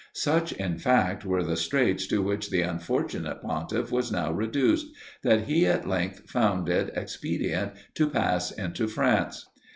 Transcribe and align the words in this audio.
Such 0.15 0.51
in 0.53 0.79
fact 0.79 1.25
were 1.25 1.43
the 1.43 1.55
straits 1.55 2.07
to 2.07 2.23
which 2.23 2.49
the 2.49 2.61
unfortunate 2.63 3.39
pontiff 3.43 3.91
was 3.91 4.11
now 4.11 4.31
reduced, 4.31 4.87
that 5.21 5.41
he 5.41 5.67
at 5.67 5.87
length 5.87 6.27
found 6.27 6.67
it 6.69 6.91
expedient 6.95 7.73
to 7.93 8.09
pass 8.09 8.49
into 8.49 8.87
France. 8.87 9.45